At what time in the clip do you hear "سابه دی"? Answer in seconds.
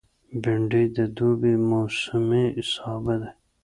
2.71-3.31